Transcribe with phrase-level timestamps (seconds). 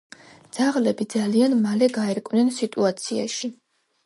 [0.57, 3.53] ძაღლები ძალიან მალე გაერკვნენ სიტუაციაში.